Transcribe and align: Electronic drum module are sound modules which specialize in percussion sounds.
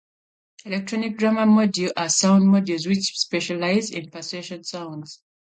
Electronic 0.65 1.15
drum 1.15 1.35
module 1.35 1.91
are 1.95 2.09
sound 2.09 2.45
modules 2.45 2.87
which 2.87 3.15
specialize 3.19 3.91
in 3.91 4.09
percussion 4.09 4.63
sounds. 4.63 5.21